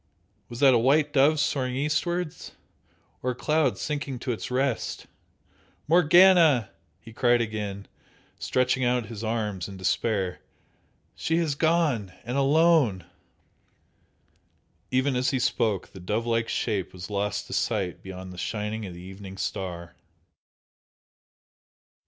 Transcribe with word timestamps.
Was 0.49 0.61
that 0.61 0.73
a 0.73 0.79
white 0.79 1.13
dove 1.13 1.39
soaring 1.39 1.75
eastwards? 1.75 2.53
or 3.21 3.29
a 3.29 3.35
cloud 3.35 3.77
sinking 3.77 4.17
to 4.17 4.31
its 4.31 4.49
rest? 4.49 5.05
"Morgana!" 5.87 6.71
he 6.99 7.13
cried 7.13 7.39
again, 7.39 7.87
stretching 8.39 8.83
out 8.83 9.05
his 9.13 9.23
arms 9.23 9.67
in 9.67 9.77
despair 9.77 10.39
"She 11.13 11.37
has 11.37 11.53
gone! 11.53 12.13
And 12.23 12.35
alone!" 12.35 13.05
Even 14.89 15.15
as 15.15 15.29
he 15.29 15.37
spoke 15.39 15.89
the 15.89 15.99
dove 15.99 16.25
like 16.25 16.49
shape 16.49 16.93
was 16.93 17.11
lost 17.11 17.45
to 17.45 17.53
sight 17.53 18.01
beyond 18.01 18.33
the 18.33 18.39
shining 18.39 18.87
of 18.87 18.95
the 18.95 19.01
evening 19.01 19.37
star. 19.37 19.93